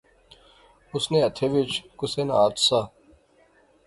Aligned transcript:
اس 0.95 1.05
نے 1.11 1.19
ہتھے 1.25 1.47
وچ 1.53 1.71
کسے 1.99 2.21
نا 2.27 2.35
ہتھ 2.43 2.59
سا 2.67 2.79